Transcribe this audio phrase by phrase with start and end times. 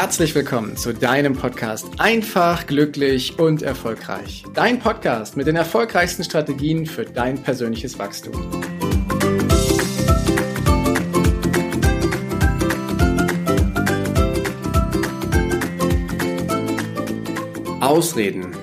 [0.00, 4.44] Herzlich willkommen zu deinem Podcast Einfach, glücklich und erfolgreich.
[4.54, 8.32] Dein Podcast mit den erfolgreichsten Strategien für dein persönliches Wachstum.
[17.82, 18.56] Ausreden.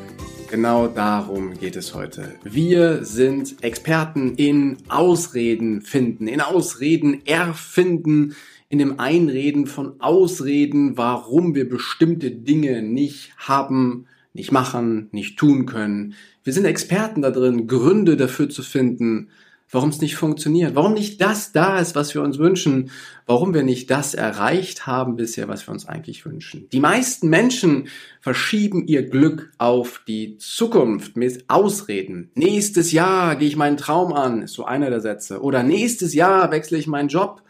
[0.50, 2.34] Genau darum geht es heute.
[2.44, 8.36] Wir sind Experten in Ausreden finden, in Ausreden erfinden,
[8.70, 15.66] in dem Einreden von Ausreden, warum wir bestimmte Dinge nicht haben, nicht machen, nicht tun
[15.66, 16.16] können.
[16.44, 19.30] Wir sind Experten da drin, Gründe dafür zu finden,
[19.70, 22.90] warum es nicht funktioniert, warum nicht das da ist, was wir uns wünschen,
[23.26, 26.70] warum wir nicht das erreicht haben bisher, was wir uns eigentlich wünschen.
[26.72, 27.90] Die meisten Menschen
[28.22, 32.32] verschieben ihr Glück auf die Zukunft mit Ausreden.
[32.36, 35.42] Nächstes Jahr gehe ich meinen Traum an, ist so einer der Sätze.
[35.42, 37.42] Oder nächstes Jahr wechsle ich meinen Job.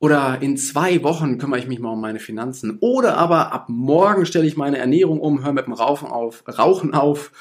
[0.00, 2.78] Oder in zwei Wochen kümmere ich mich mal um meine Finanzen.
[2.80, 6.94] Oder aber ab morgen stelle ich meine Ernährung um, höre mit dem Rauchen auf, Rauchen
[6.94, 7.32] auf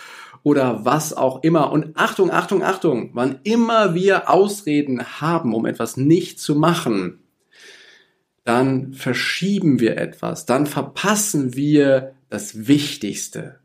[0.44, 1.72] oder was auch immer.
[1.72, 7.20] Und Achtung, Achtung, Achtung, wann immer wir Ausreden haben, um etwas nicht zu machen,
[8.44, 13.59] dann verschieben wir etwas, dann verpassen wir das Wichtigste.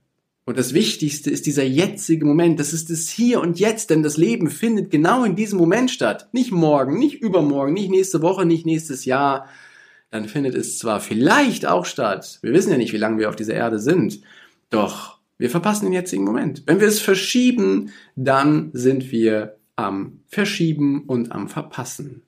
[0.47, 2.61] Und das Wichtigste ist dieser jetzige Moment.
[2.61, 6.29] Das ist das Hier und Jetzt, denn das Leben findet genau in diesem Moment statt.
[6.33, 9.49] Nicht morgen, nicht übermorgen, nicht nächste Woche, nicht nächstes Jahr.
[10.11, 12.39] Dann findet es zwar vielleicht auch statt.
[12.43, 14.21] Wir wissen ja nicht, wie lange wir auf dieser Erde sind.
[14.69, 16.63] Doch wir verpassen den jetzigen Moment.
[16.67, 22.23] Wenn wir es verschieben, dann sind wir am Verschieben und am Verpassen.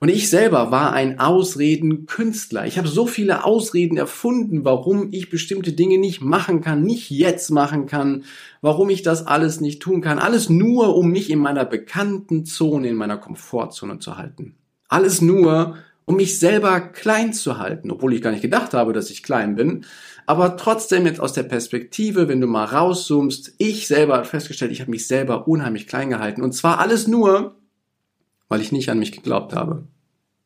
[0.00, 2.66] Und ich selber war ein Ausredenkünstler.
[2.66, 7.50] Ich habe so viele Ausreden erfunden, warum ich bestimmte Dinge nicht machen kann, nicht jetzt
[7.50, 8.24] machen kann,
[8.60, 10.20] warum ich das alles nicht tun kann.
[10.20, 14.54] Alles nur, um mich in meiner bekannten Zone, in meiner Komfortzone zu halten.
[14.88, 19.10] Alles nur, um mich selber klein zu halten, obwohl ich gar nicht gedacht habe, dass
[19.10, 19.84] ich klein bin.
[20.26, 24.80] Aber trotzdem jetzt aus der Perspektive, wenn du mal rauszoomst, ich selber habe festgestellt, ich
[24.80, 26.42] habe mich selber unheimlich klein gehalten.
[26.42, 27.57] Und zwar alles nur,
[28.48, 29.86] weil ich nicht an mich geglaubt habe.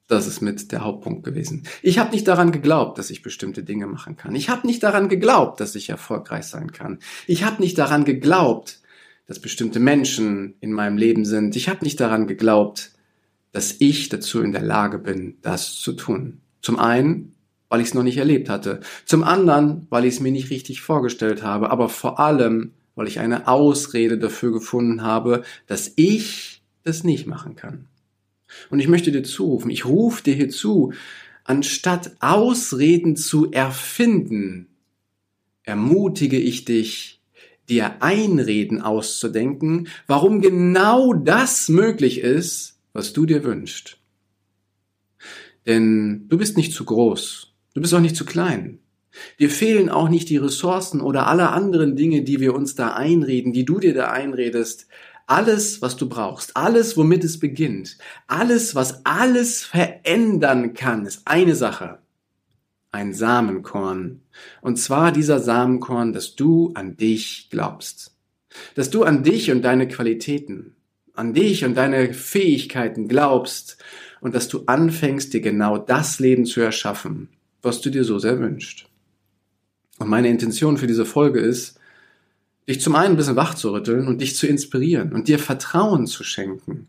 [0.09, 1.67] Das ist mit der Hauptpunkt gewesen.
[1.81, 4.35] Ich habe nicht daran geglaubt, dass ich bestimmte Dinge machen kann.
[4.35, 6.99] Ich habe nicht daran geglaubt, dass ich erfolgreich sein kann.
[7.27, 8.81] Ich habe nicht daran geglaubt,
[9.27, 11.57] dass bestimmte Menschen in meinem Leben sind.
[11.57, 12.91] Ich habe nicht daran geglaubt,
[13.53, 16.41] dass ich dazu in der Lage bin, das zu tun.
[16.61, 17.35] Zum einen,
[17.69, 18.81] weil ich es noch nicht erlebt hatte.
[19.07, 21.71] Zum anderen, weil ich es mir nicht richtig vorgestellt habe.
[21.71, 27.57] Aber vor allem, weil ich eine Ausrede dafür gefunden habe, dass ich das nicht machen
[27.57, 27.89] kann.
[28.71, 30.93] Und ich möchte dir zurufen, ich rufe dir hier zu,
[31.45, 34.69] anstatt Ausreden zu erfinden,
[35.65, 37.21] ermutige ich dich,
[37.69, 43.99] dir Einreden auszudenken, warum genau das möglich ist, was du dir wünschst.
[45.67, 48.79] Denn du bist nicht zu groß, du bist auch nicht zu klein.
[49.39, 53.53] Dir fehlen auch nicht die Ressourcen oder alle anderen Dinge, die wir uns da einreden,
[53.53, 54.87] die du dir da einredest,
[55.33, 61.55] alles, was du brauchst, alles, womit es beginnt, alles, was alles verändern kann, ist eine
[61.55, 62.01] Sache.
[62.91, 64.21] Ein Samenkorn.
[64.61, 68.15] Und zwar dieser Samenkorn, dass du an dich glaubst.
[68.75, 70.77] Dass du an dich und deine Qualitäten,
[71.15, 73.79] an dich und deine Fähigkeiten glaubst
[74.21, 77.31] und dass du anfängst, dir genau das Leben zu erschaffen,
[77.63, 78.85] was du dir so sehr wünschst.
[79.99, 81.79] Und meine Intention für diese Folge ist,
[82.69, 86.07] dich zum einen ein bisschen wach zu rütteln und dich zu inspirieren und dir Vertrauen
[86.07, 86.87] zu schenken,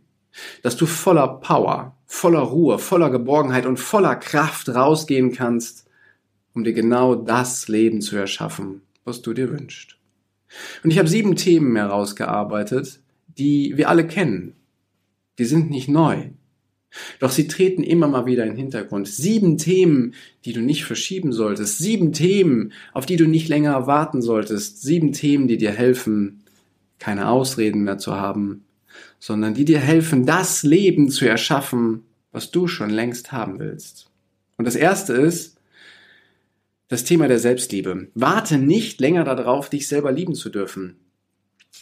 [0.61, 5.87] dass du voller Power, voller Ruhe, voller Geborgenheit und voller Kraft rausgehen kannst,
[6.53, 9.97] um dir genau das Leben zu erschaffen, was du dir wünschst.
[10.83, 14.55] Und ich habe sieben Themen herausgearbeitet, die wir alle kennen.
[15.39, 16.29] Die sind nicht neu.
[17.19, 19.07] Doch sie treten immer mal wieder in den Hintergrund.
[19.07, 20.13] Sieben Themen,
[20.45, 21.79] die du nicht verschieben solltest.
[21.79, 24.81] Sieben Themen, auf die du nicht länger warten solltest.
[24.81, 26.43] Sieben Themen, die dir helfen,
[26.99, 28.65] keine Ausreden mehr zu haben,
[29.19, 34.09] sondern die dir helfen, das Leben zu erschaffen, was du schon längst haben willst.
[34.57, 35.57] Und das erste ist
[36.87, 38.07] das Thema der Selbstliebe.
[38.13, 40.97] Warte nicht länger darauf, dich selber lieben zu dürfen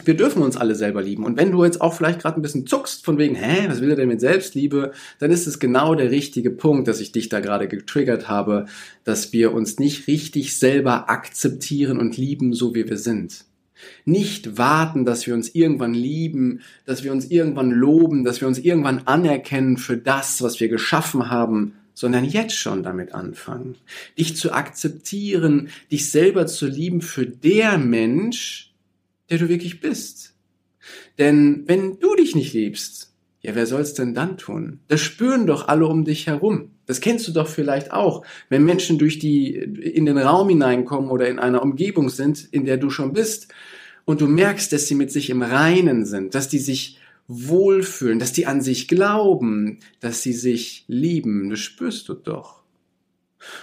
[0.04, 1.24] wir dürfen uns alle selber lieben.
[1.24, 3.90] Und wenn du jetzt auch vielleicht gerade ein bisschen zuckst von wegen, hä, was will
[3.90, 7.40] er denn mit Selbstliebe, dann ist es genau der richtige Punkt, dass ich dich da
[7.40, 8.66] gerade getriggert habe,
[9.04, 13.44] dass wir uns nicht richtig selber akzeptieren und lieben, so wie wir sind.
[14.04, 18.58] Nicht warten, dass wir uns irgendwann lieben, dass wir uns irgendwann loben, dass wir uns
[18.58, 23.76] irgendwann anerkennen für das, was wir geschaffen haben, sondern jetzt schon damit anfangen.
[24.18, 28.71] Dich zu akzeptieren, dich selber zu lieben für der Mensch,
[29.32, 30.34] der du wirklich bist.
[31.18, 34.80] Denn wenn du dich nicht liebst, ja, wer soll's denn dann tun?
[34.88, 36.70] Das spüren doch alle um dich herum.
[36.86, 41.28] Das kennst du doch vielleicht auch, wenn Menschen durch die, in den Raum hineinkommen oder
[41.28, 43.48] in einer Umgebung sind, in der du schon bist
[44.04, 48.32] und du merkst, dass sie mit sich im Reinen sind, dass die sich wohlfühlen, dass
[48.32, 51.50] die an sich glauben, dass sie sich lieben.
[51.50, 52.61] Das spürst du doch.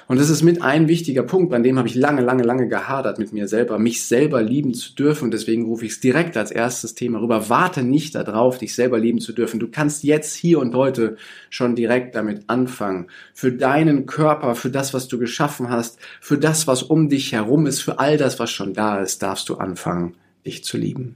[0.08, 3.20] Und das ist mit ein wichtiger Punkt, an dem habe ich lange, lange, lange gehadert
[3.20, 5.26] mit mir selber, mich selber lieben zu dürfen.
[5.26, 7.50] Und deswegen rufe ich es direkt als erstes Thema rüber.
[7.50, 9.60] Warte nicht darauf, dich selber lieben zu dürfen.
[9.60, 11.18] Du kannst jetzt, hier und heute
[11.50, 13.08] schon direkt damit anfangen.
[13.34, 17.66] Für deinen Körper, für das, was du geschaffen hast, für das, was um dich herum
[17.66, 20.16] ist, für all das, was schon da ist, darfst du anfangen,
[20.46, 21.16] dich zu lieben.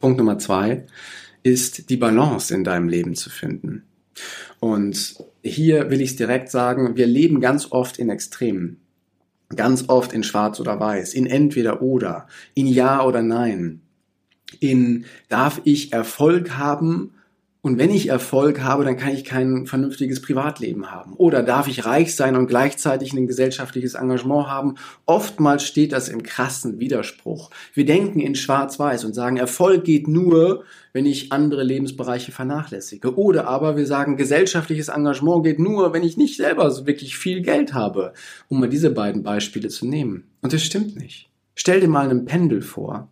[0.00, 0.84] Punkt Nummer zwei
[1.42, 3.84] ist die Balance in deinem Leben zu finden.
[4.60, 5.16] Und
[5.46, 8.80] hier will ich es direkt sagen, wir leben ganz oft in Extremen.
[9.54, 13.80] Ganz oft in Schwarz oder Weiß, in entweder oder, in Ja oder Nein,
[14.58, 17.12] in darf ich Erfolg haben
[17.66, 21.14] und wenn ich Erfolg habe, dann kann ich kein vernünftiges Privatleben haben.
[21.14, 24.76] Oder darf ich reich sein und gleichzeitig ein gesellschaftliches Engagement haben?
[25.04, 27.50] Oftmals steht das im krassen Widerspruch.
[27.74, 33.18] Wir denken in Schwarz-Weiß und sagen, Erfolg geht nur, wenn ich andere Lebensbereiche vernachlässige.
[33.18, 37.42] Oder aber wir sagen, gesellschaftliches Engagement geht nur, wenn ich nicht selber so wirklich viel
[37.42, 38.12] Geld habe.
[38.46, 40.22] Um mal diese beiden Beispiele zu nehmen.
[40.40, 41.30] Und das stimmt nicht.
[41.56, 43.08] Stell dir mal ein Pendel vor.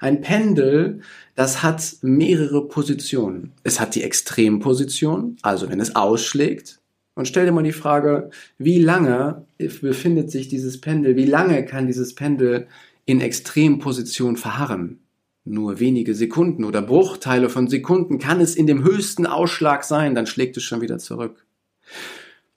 [0.00, 1.00] Ein Pendel,
[1.34, 3.52] das hat mehrere Positionen.
[3.62, 6.80] Es hat die Extremposition, also wenn es ausschlägt.
[7.14, 11.86] Und stell dir mal die Frage, wie lange befindet sich dieses Pendel, wie lange kann
[11.86, 12.68] dieses Pendel
[13.06, 15.00] in Extremposition verharren?
[15.44, 20.26] Nur wenige Sekunden oder Bruchteile von Sekunden kann es in dem höchsten Ausschlag sein, dann
[20.26, 21.44] schlägt es schon wieder zurück.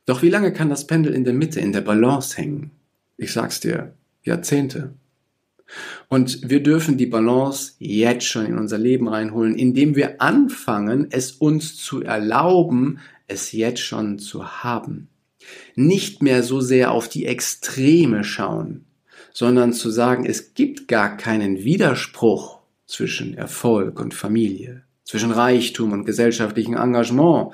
[0.05, 2.71] Doch wie lange kann das Pendel in der Mitte, in der Balance hängen?
[3.17, 3.93] Ich sag's dir,
[4.23, 4.93] Jahrzehnte.
[6.07, 11.31] Und wir dürfen die Balance jetzt schon in unser Leben reinholen, indem wir anfangen, es
[11.31, 15.07] uns zu erlauben, es jetzt schon zu haben.
[15.75, 18.85] Nicht mehr so sehr auf die Extreme schauen,
[19.33, 26.05] sondern zu sagen, es gibt gar keinen Widerspruch zwischen Erfolg und Familie, zwischen Reichtum und
[26.05, 27.53] gesellschaftlichem Engagement,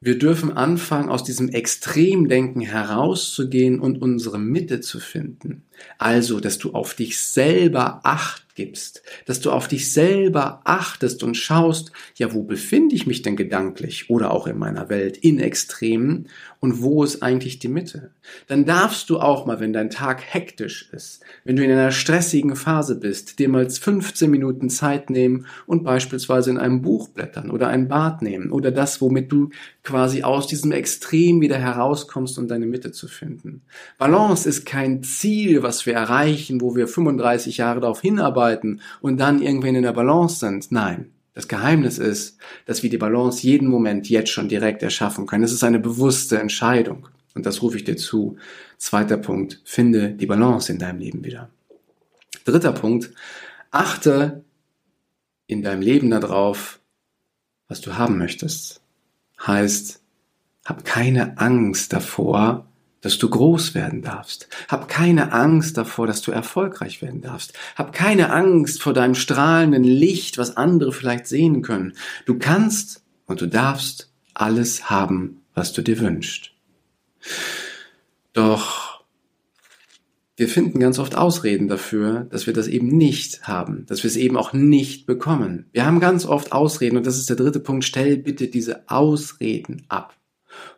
[0.00, 5.64] wir dürfen anfangen, aus diesem Extremdenken herauszugehen und unsere Mitte zu finden.
[5.98, 11.36] Also, dass du auf dich selber acht gibst, dass du auf dich selber achtest und
[11.36, 16.26] schaust, ja, wo befinde ich mich denn gedanklich oder auch in meiner Welt in Extremen
[16.58, 18.10] und wo ist eigentlich die Mitte?
[18.48, 22.56] Dann darfst du auch mal, wenn dein Tag hektisch ist, wenn du in einer stressigen
[22.56, 27.68] Phase bist, dir mal 15 Minuten Zeit nehmen und beispielsweise in einem Buch blättern oder
[27.68, 29.50] ein Bad nehmen oder das, womit du
[29.84, 33.62] quasi aus diesem Extrem wieder herauskommst, um deine Mitte zu finden.
[33.98, 39.42] Balance ist kein Ziel, was wir erreichen, wo wir 35 Jahre darauf hinarbeiten und dann
[39.42, 40.72] irgendwann in der Balance sind.
[40.72, 41.12] Nein.
[41.34, 45.44] Das Geheimnis ist, dass wir die Balance jeden Moment jetzt schon direkt erschaffen können.
[45.44, 47.06] Es ist eine bewusste Entscheidung.
[47.34, 48.38] Und das rufe ich dir zu.
[48.78, 51.50] Zweiter Punkt, finde die Balance in deinem Leben wieder.
[52.44, 53.10] Dritter Punkt,
[53.70, 54.42] achte
[55.46, 56.80] in deinem Leben darauf,
[57.68, 58.80] was du haben möchtest.
[59.46, 60.00] Heißt,
[60.64, 62.66] hab keine Angst davor,
[63.00, 64.48] dass du groß werden darfst.
[64.68, 67.52] Hab keine Angst davor, dass du erfolgreich werden darfst.
[67.76, 71.94] Hab keine Angst vor deinem strahlenden Licht, was andere vielleicht sehen können.
[72.26, 76.52] Du kannst und du darfst alles haben, was du dir wünschst.
[78.32, 78.88] Doch
[80.38, 84.16] wir finden ganz oft Ausreden dafür, dass wir das eben nicht haben, dass wir es
[84.16, 85.66] eben auch nicht bekommen.
[85.72, 87.84] Wir haben ganz oft Ausreden und das ist der dritte Punkt.
[87.84, 90.17] Stell bitte diese Ausreden ab.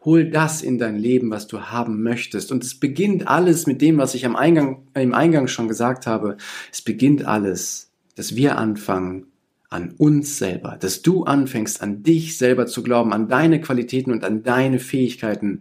[0.04, 2.52] Hol das in dein Leben, was du haben möchtest.
[2.52, 6.36] Und es beginnt alles mit dem, was ich am Eingang, im Eingang schon gesagt habe.
[6.72, 9.26] Es beginnt alles, dass wir anfangen,
[9.68, 14.24] an uns selber, dass du anfängst, an dich selber zu glauben, an deine Qualitäten und
[14.24, 15.60] an deine Fähigkeiten.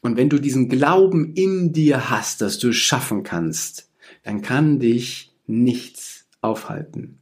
[0.00, 3.90] Und wenn du diesen Glauben in dir hast, dass du es schaffen kannst,
[4.22, 7.18] dann kann dich nichts aufhalten.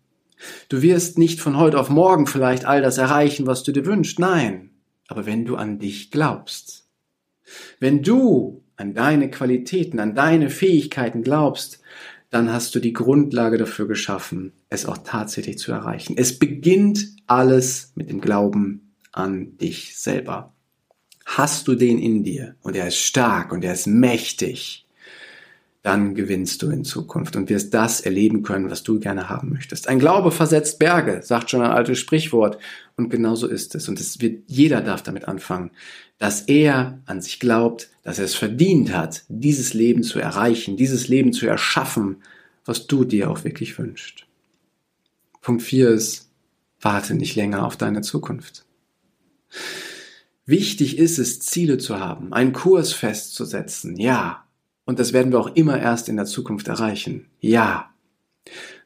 [0.68, 4.18] Du wirst nicht von heute auf morgen vielleicht all das erreichen, was du dir wünschst.
[4.18, 4.69] Nein
[5.10, 6.86] aber wenn du an dich glaubst.
[7.80, 11.80] Wenn du an deine Qualitäten, an deine Fähigkeiten glaubst,
[12.30, 16.14] dann hast du die Grundlage dafür geschaffen, es auch tatsächlich zu erreichen.
[16.16, 20.54] Es beginnt alles mit dem Glauben an dich selber.
[21.26, 24.86] Hast du den in dir und er ist stark und er ist mächtig,
[25.82, 29.88] dann gewinnst du in Zukunft und wirst das erleben können, was du gerne haben möchtest.
[29.88, 32.58] Ein Glaube versetzt Berge, sagt schon ein altes Sprichwort.
[32.96, 33.88] Und genau so ist es.
[33.88, 35.70] Und es wird, jeder darf damit anfangen,
[36.18, 41.08] dass er an sich glaubt, dass er es verdient hat, dieses Leben zu erreichen, dieses
[41.08, 42.16] Leben zu erschaffen,
[42.66, 44.26] was du dir auch wirklich wünschst.
[45.40, 46.28] Punkt 4 ist,
[46.80, 48.66] warte nicht länger auf deine Zukunft.
[50.44, 54.44] Wichtig ist es, Ziele zu haben, einen Kurs festzusetzen, ja.
[54.90, 57.90] Und das werden wir auch immer erst in der Zukunft erreichen, ja.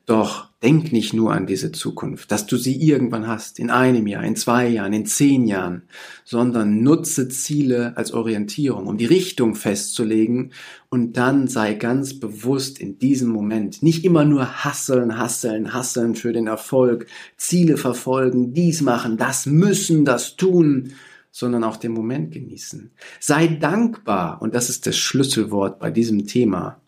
[0.04, 4.22] Doch denk nicht nur an diese Zukunft, dass du sie irgendwann hast, in einem Jahr,
[4.22, 5.84] in zwei Jahren, in zehn Jahren,
[6.22, 10.52] sondern nutze Ziele als Orientierung, um die Richtung festzulegen
[10.90, 13.82] und dann sei ganz bewusst in diesem Moment.
[13.82, 17.06] Nicht immer nur hasseln, hasseln, hasseln für den Erfolg,
[17.38, 20.92] Ziele verfolgen, dies machen, das müssen, das tun,
[21.34, 22.92] sondern auch den Moment genießen.
[23.18, 26.80] Sei dankbar, und das ist das Schlüsselwort bei diesem Thema.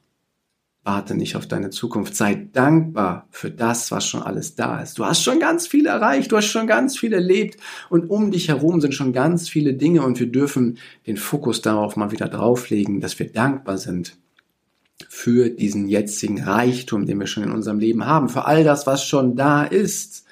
[0.85, 2.15] Warte nicht auf deine Zukunft.
[2.15, 4.99] Sei dankbar für das, was schon alles da ist.
[4.99, 7.59] Du hast schon ganz viel erreicht, du hast schon ganz viel erlebt
[7.91, 11.97] und um dich herum sind schon ganz viele Dinge und wir dürfen den Fokus darauf
[11.97, 14.17] mal wieder drauflegen, dass wir dankbar sind
[15.09, 19.05] für diesen jetzigen Reichtum, den wir schon in unserem Leben haben, für all das, was
[19.05, 20.25] schon da ist.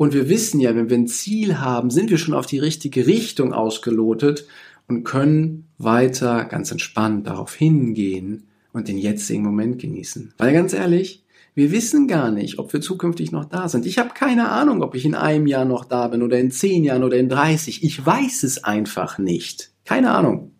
[0.00, 3.06] Und wir wissen ja, wenn wir ein Ziel haben, sind wir schon auf die richtige
[3.06, 4.46] Richtung ausgelotet
[4.88, 10.32] und können weiter ganz entspannt darauf hingehen und den jetzigen Moment genießen.
[10.38, 11.22] Weil ganz ehrlich,
[11.54, 13.84] wir wissen gar nicht, ob wir zukünftig noch da sind.
[13.84, 16.82] Ich habe keine Ahnung, ob ich in einem Jahr noch da bin oder in zehn
[16.82, 17.84] Jahren oder in 30.
[17.84, 19.70] Ich weiß es einfach nicht.
[19.84, 20.52] Keine Ahnung.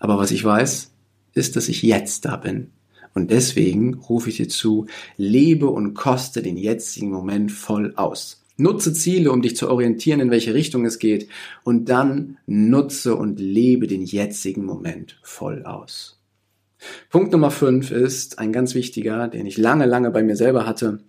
[0.00, 0.90] Aber was ich weiß,
[1.34, 2.72] ist, dass ich jetzt da bin.
[3.14, 4.86] Und deswegen rufe ich dir zu,
[5.16, 8.41] lebe und koste den jetzigen Moment voll aus.
[8.62, 11.28] Nutze Ziele, um dich zu orientieren, in welche Richtung es geht.
[11.64, 16.20] Und dann nutze und lebe den jetzigen Moment voll aus.
[17.10, 21.00] Punkt Nummer fünf ist ein ganz wichtiger, den ich lange, lange bei mir selber hatte.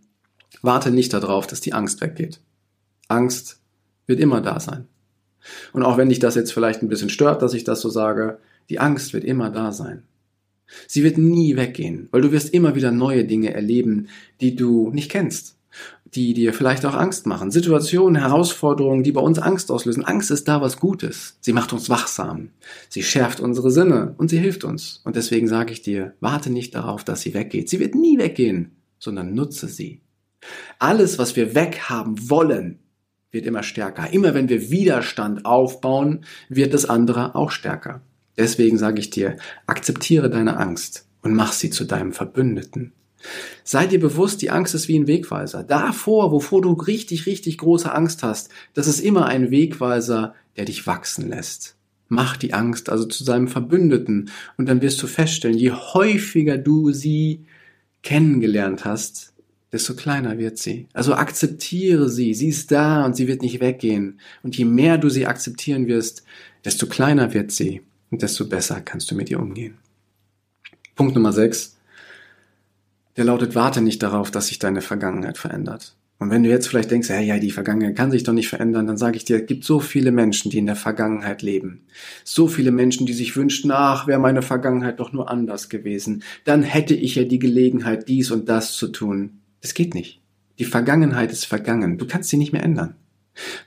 [0.64, 2.40] Warte nicht darauf, dass die Angst weggeht.
[3.08, 3.60] Angst
[4.08, 4.88] wird immer da sein.
[5.74, 8.40] Und auch wenn dich das jetzt vielleicht ein bisschen stört, dass ich das so sage,
[8.70, 10.04] die Angst wird immer da sein.
[10.88, 14.08] Sie wird nie weggehen, weil du wirst immer wieder neue Dinge erleben,
[14.42, 15.56] die du nicht kennst
[16.16, 17.52] die dir vielleicht auch Angst machen.
[17.52, 20.06] Situationen, Herausforderungen, die bei uns Angst auslösen.
[20.06, 21.38] Angst ist da was Gutes.
[21.42, 22.50] Sie macht uns wachsam.
[22.90, 25.02] Sie schärft unsere Sinne und sie hilft uns.
[25.04, 27.70] Und deswegen sage ich dir, warte nicht darauf, dass sie weggeht.
[27.70, 30.02] Sie wird nie weggehen, sondern nutze sie.
[30.80, 32.80] Alles, was wir weghaben wollen,
[33.32, 34.14] wird immer stärker.
[34.14, 38.02] Immer wenn wir Widerstand aufbauen, wird das andere auch stärker.
[38.38, 42.94] Deswegen sage ich dir, akzeptiere deine Angst und mach sie zu deinem Verbündeten.
[43.64, 45.64] Sei dir bewusst, die Angst ist wie ein Wegweiser.
[45.64, 50.86] Davor, wovor du richtig, richtig große Angst hast, das ist immer ein Wegweiser, der dich
[50.86, 51.76] wachsen lässt.
[52.10, 56.92] Mach die Angst also zu seinem Verbündeten und dann wirst du feststellen, je häufiger du
[56.92, 57.46] sie
[58.04, 59.34] kennengelernt hast,
[59.72, 60.88] desto kleiner wird sie.
[60.94, 64.20] Also akzeptiere sie, sie ist da und sie wird nicht weggehen.
[64.44, 66.24] Und je mehr du sie akzeptieren wirst,
[66.64, 69.80] desto kleiner wird sie und desto besser kannst du mit ihr umgehen.
[70.96, 71.73] Punkt Nummer 6
[73.18, 75.96] der lautet, warte nicht darauf, dass sich deine Vergangenheit verändert.
[76.20, 78.88] Und wenn du jetzt vielleicht denkst, ja, ja, die Vergangenheit kann sich doch nicht verändern,
[78.88, 81.82] dann sage ich dir, es gibt so viele Menschen, die in der Vergangenheit leben.
[82.24, 86.24] So viele Menschen, die sich wünschen, ach, wäre meine Vergangenheit doch nur anders gewesen.
[86.46, 89.42] Dann hätte ich ja die Gelegenheit, dies und das zu tun.
[89.62, 90.22] Das geht nicht.
[90.60, 91.98] Die Vergangenheit ist vergangen.
[91.98, 92.96] Du kannst sie nicht mehr ändern.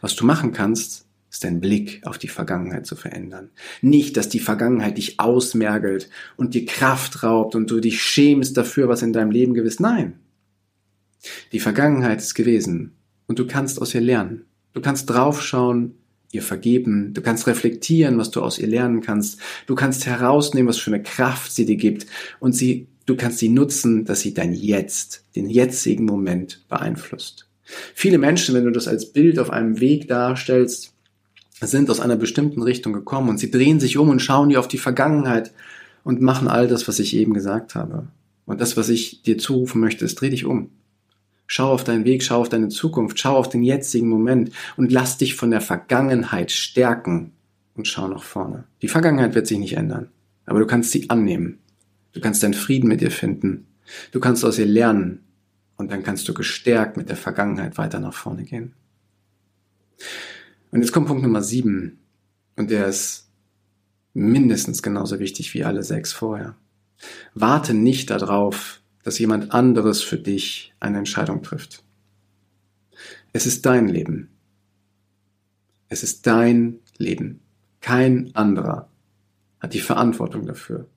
[0.01, 1.07] Was du machen kannst,
[1.37, 3.51] ist dein Blick auf die Vergangenheit zu verändern.
[3.83, 8.89] Nicht, dass die Vergangenheit dich ausmergelt und dir Kraft raubt und du dich schämst dafür,
[8.89, 9.79] was in deinem Leben gewiss.
[9.79, 10.15] Nein.
[11.53, 14.47] Die Vergangenheit ist gewesen und du kannst aus ihr lernen.
[14.73, 15.97] Du kannst draufschauen,
[16.33, 19.39] ihr vergeben, du kannst reflektieren, was du aus ihr lernen kannst.
[19.67, 22.07] Du kannst herausnehmen, was für eine Kraft sie dir gibt
[22.41, 27.47] und sie, du kannst sie nutzen, dass sie dein Jetzt, den jetzigen Moment beeinflusst.
[27.95, 30.96] Viele Menschen, wenn du das als Bild auf einem Weg darstellst,
[31.61, 34.69] sind aus einer bestimmten Richtung gekommen und sie drehen sich um und schauen dir auf
[34.69, 35.53] die Vergangenheit
[36.05, 38.09] und machen all das, was ich eben gesagt habe.
[38.45, 40.71] Und das, was ich dir zurufen möchte, ist, dreh dich um.
[41.47, 45.17] Schau auf deinen Weg, schau auf deine Zukunft, schau auf den jetzigen Moment und lass
[45.17, 47.33] dich von der Vergangenheit stärken
[47.75, 48.65] und schau nach vorne.
[48.83, 50.11] Die Vergangenheit wird sich nicht ändern,
[50.45, 51.59] aber du kannst sie annehmen.
[52.13, 53.67] Du kannst deinen Frieden mit ihr finden.
[54.11, 55.21] Du kannst aus ihr lernen
[55.77, 58.73] und dann kannst du gestärkt mit der Vergangenheit weiter nach vorne gehen.
[60.71, 61.99] Und jetzt kommt Punkt Nummer sieben.
[62.57, 63.29] Und der ist
[64.15, 66.57] mindestens genauso wichtig wie alle sechs vorher.
[67.35, 71.85] Warte nicht darauf, dass jemand anderes für dich eine Entscheidung trifft.
[73.33, 74.31] Es ist dein Leben.
[75.89, 77.41] Es ist dein Leben.
[77.81, 78.89] Kein anderer
[79.61, 80.89] hat die Verantwortung dafür.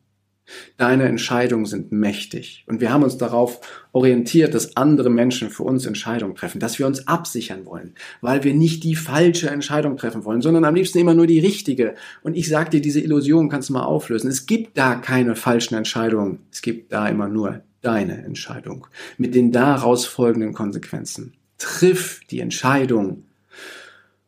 [0.77, 2.63] Deine Entscheidungen sind mächtig.
[2.67, 6.87] Und wir haben uns darauf orientiert, dass andere Menschen für uns Entscheidungen treffen, dass wir
[6.87, 11.13] uns absichern wollen, weil wir nicht die falsche Entscheidung treffen wollen, sondern am liebsten immer
[11.13, 11.95] nur die richtige.
[12.21, 14.29] Und ich sag dir, diese Illusion kannst du mal auflösen.
[14.29, 16.39] Es gibt da keine falschen Entscheidungen.
[16.51, 18.87] Es gibt da immer nur deine Entscheidung
[19.17, 21.33] mit den daraus folgenden Konsequenzen.
[21.57, 23.23] Triff die Entscheidung.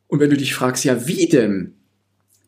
[0.07, 1.73] Und wenn du dich fragst, ja, wie denn?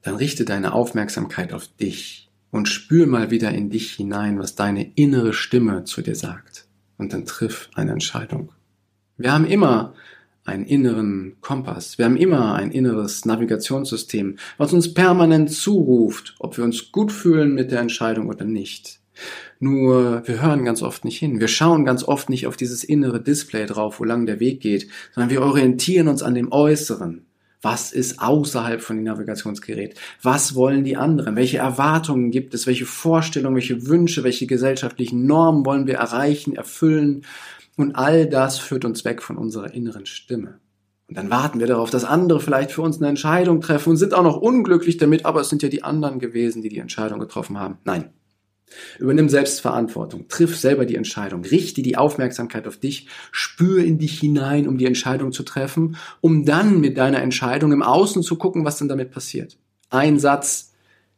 [0.04, 2.23] dann richte deine Aufmerksamkeit auf dich
[2.54, 6.68] und spür mal wieder in dich hinein, was deine innere Stimme zu dir sagt.
[7.00, 8.52] Und dann triff eine Entscheidung.
[9.18, 9.96] Wir haben immer
[10.46, 11.98] einen inneren Kompass.
[11.98, 17.56] Wir haben immer ein inneres Navigationssystem, was uns permanent zuruft, ob wir uns gut fühlen
[17.56, 19.00] mit der Entscheidung oder nicht.
[19.60, 21.40] Nur wir hören ganz oft nicht hin.
[21.40, 24.90] Wir schauen ganz oft nicht auf dieses innere Display drauf, wo lang der Weg geht,
[25.16, 27.26] sondern wir orientieren uns an dem Äußeren.
[27.64, 29.98] Was ist außerhalb von dem Navigationsgerät?
[30.22, 31.38] Was wollen die anderen?
[31.38, 32.68] Welche Erwartungen gibt es?
[32.68, 37.26] Welche Vorstellungen, welche Wünsche, welche gesellschaftlichen Normen wollen wir erreichen, erfüllen?
[37.78, 40.60] Und all das führt uns weg von unserer inneren Stimme.
[41.08, 44.14] Und dann warten wir darauf, dass andere vielleicht für uns eine Entscheidung treffen und sind
[44.14, 47.60] auch noch unglücklich damit, aber es sind ja die anderen gewesen, die die Entscheidung getroffen
[47.60, 47.78] haben.
[47.86, 48.12] Nein.
[49.00, 54.20] Übernimm selbst Verantwortung, triff selber die Entscheidung, richte die Aufmerksamkeit auf dich, spür in dich
[54.20, 58.66] hinein, um die Entscheidung zu treffen, um dann mit deiner Entscheidung im Außen zu gucken,
[58.66, 59.58] was denn damit passiert.
[59.90, 60.74] Ein Satz,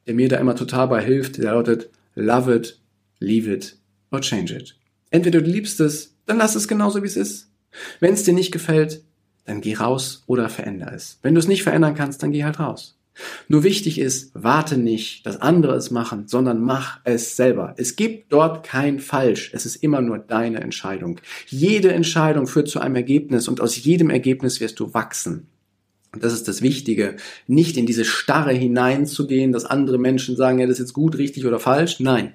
[0.05, 2.79] der mir da immer total bei hilft, der lautet, love it,
[3.19, 3.77] leave it
[4.11, 4.75] or change it.
[5.11, 7.49] Entweder du liebst es dann lass es genauso, wie es ist.
[7.99, 9.03] Wenn es dir nicht gefällt,
[9.45, 11.19] dann geh raus oder veränder es.
[11.21, 12.97] Wenn du es nicht verändern kannst, dann geh halt raus.
[13.47, 17.73] Nur wichtig ist, warte nicht, dass andere es machen, sondern mach es selber.
[17.77, 19.51] Es gibt dort kein Falsch.
[19.53, 21.19] Es ist immer nur deine Entscheidung.
[21.47, 25.47] Jede Entscheidung führt zu einem Ergebnis und aus jedem Ergebnis wirst du wachsen.
[26.13, 27.17] Und das ist das Wichtige,
[27.47, 31.45] nicht in diese Starre hineinzugehen, dass andere Menschen sagen, ja, das ist jetzt gut, richtig
[31.45, 31.99] oder falsch.
[31.99, 32.33] Nein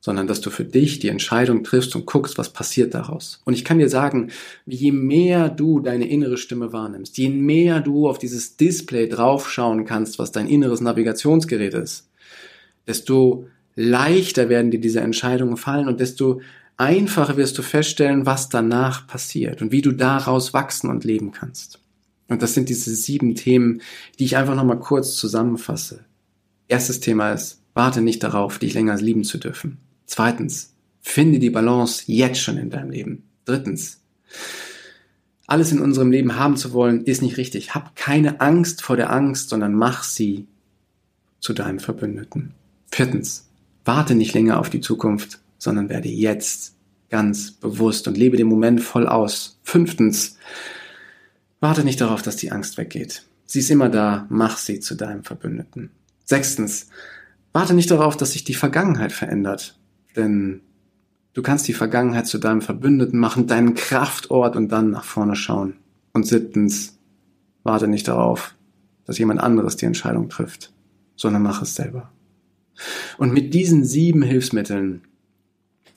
[0.00, 3.42] sondern dass du für dich die Entscheidung triffst und guckst, was passiert daraus.
[3.44, 4.30] Und ich kann dir sagen,
[4.64, 10.18] je mehr du deine innere Stimme wahrnimmst, je mehr du auf dieses Display draufschauen kannst,
[10.18, 12.08] was dein inneres Navigationsgerät ist,
[12.86, 16.40] desto leichter werden dir diese Entscheidungen fallen und desto
[16.78, 21.78] einfacher wirst du feststellen, was danach passiert und wie du daraus wachsen und leben kannst.
[22.28, 23.82] Und das sind diese sieben Themen,
[24.18, 26.04] die ich einfach nochmal kurz zusammenfasse.
[26.68, 29.78] Erstes Thema ist, warte nicht darauf, dich länger lieben zu dürfen.
[30.10, 33.22] Zweitens, finde die Balance jetzt schon in deinem Leben.
[33.44, 34.00] Drittens,
[35.46, 37.76] alles in unserem Leben haben zu wollen, ist nicht richtig.
[37.76, 40.48] Hab keine Angst vor der Angst, sondern mach sie
[41.38, 42.54] zu deinem Verbündeten.
[42.90, 43.50] Viertens,
[43.84, 46.74] warte nicht länger auf die Zukunft, sondern werde jetzt
[47.08, 49.60] ganz bewusst und lebe den Moment voll aus.
[49.62, 50.38] Fünftens,
[51.60, 53.22] warte nicht darauf, dass die Angst weggeht.
[53.46, 55.90] Sie ist immer da, mach sie zu deinem Verbündeten.
[56.24, 56.88] Sechstens,
[57.52, 59.76] warte nicht darauf, dass sich die Vergangenheit verändert,
[60.16, 60.62] denn
[61.32, 65.74] du kannst die Vergangenheit zu deinem Verbündeten machen, deinen Kraftort und dann nach vorne schauen.
[66.12, 66.98] Und siebtens,
[67.62, 68.54] warte nicht darauf,
[69.06, 70.72] dass jemand anderes die Entscheidung trifft,
[71.16, 72.10] sondern mach es selber.
[73.18, 75.02] Und mit diesen sieben Hilfsmitteln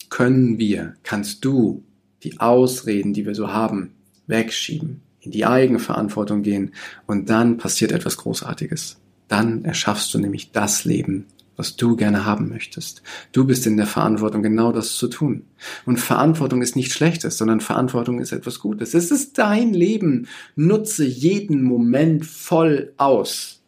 [0.10, 1.84] können wir, kannst du
[2.24, 3.94] die Ausreden, die wir so haben,
[4.28, 6.74] wegschieben, in die Eigenverantwortung gehen
[7.08, 8.98] und dann passiert etwas Großartiges.
[9.28, 13.02] Dann erschaffst du nämlich das Leben, was du gerne haben möchtest.
[13.32, 15.46] Du bist in der Verantwortung, genau das zu tun.
[15.86, 18.94] Und Verantwortung ist nichts Schlechtes, sondern Verantwortung ist etwas Gutes.
[18.94, 20.28] Es ist dein Leben.
[20.56, 23.62] Nutze jeden Moment voll aus.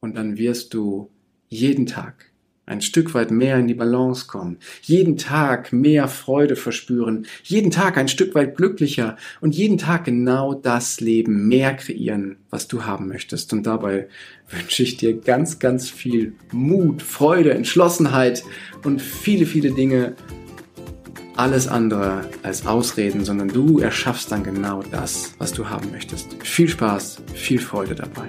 [0.00, 1.10] Und dann wirst du
[1.48, 2.29] jeden Tag
[2.70, 7.98] ein Stück weit mehr in die Balance kommen, jeden Tag mehr Freude verspüren, jeden Tag
[7.98, 13.08] ein Stück weit glücklicher und jeden Tag genau das Leben mehr kreieren, was du haben
[13.08, 13.52] möchtest.
[13.52, 14.06] Und dabei
[14.48, 18.44] wünsche ich dir ganz, ganz viel Mut, Freude, Entschlossenheit
[18.84, 20.14] und viele, viele Dinge,
[21.36, 26.36] alles andere als Ausreden, sondern du erschaffst dann genau das, was du haben möchtest.
[26.44, 28.28] Viel Spaß, viel Freude dabei.